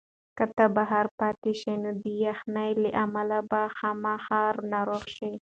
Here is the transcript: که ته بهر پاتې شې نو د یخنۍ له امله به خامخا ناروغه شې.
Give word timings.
که 0.37 0.45
ته 0.55 0.65
بهر 0.77 1.05
پاتې 1.19 1.51
شې 1.59 1.73
نو 1.83 1.91
د 2.01 2.05
یخنۍ 2.25 2.71
له 2.83 2.89
امله 3.03 3.39
به 3.49 3.61
خامخا 3.77 4.43
ناروغه 4.73 5.09
شې. 5.15 5.31